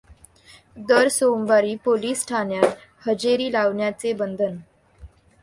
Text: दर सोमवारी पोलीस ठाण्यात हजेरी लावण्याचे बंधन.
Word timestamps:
दर 0.77 1.07
सोमवारी 1.07 1.75
पोलीस 1.83 2.25
ठाण्यात 2.27 3.07
हजेरी 3.07 3.51
लावण्याचे 3.51 4.13
बंधन. 4.13 4.57